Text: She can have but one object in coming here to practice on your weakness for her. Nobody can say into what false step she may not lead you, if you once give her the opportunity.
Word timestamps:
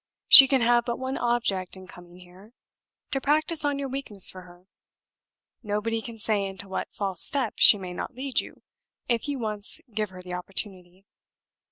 She 0.27 0.47
can 0.47 0.61
have 0.61 0.85
but 0.85 0.97
one 0.97 1.15
object 1.19 1.77
in 1.77 1.85
coming 1.85 2.15
here 2.21 2.53
to 3.11 3.21
practice 3.21 3.63
on 3.63 3.77
your 3.77 3.87
weakness 3.87 4.31
for 4.31 4.41
her. 4.41 4.65
Nobody 5.61 6.01
can 6.01 6.17
say 6.17 6.43
into 6.43 6.67
what 6.67 6.91
false 6.91 7.21
step 7.21 7.59
she 7.59 7.77
may 7.77 7.93
not 7.93 8.15
lead 8.15 8.39
you, 8.39 8.63
if 9.07 9.27
you 9.27 9.37
once 9.37 9.79
give 9.93 10.09
her 10.09 10.23
the 10.23 10.33
opportunity. 10.33 11.05